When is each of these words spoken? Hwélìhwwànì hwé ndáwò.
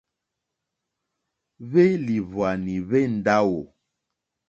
Hwélìhwwànì 1.69 2.73
hwé 2.87 2.99
ndáwò. 3.15 3.59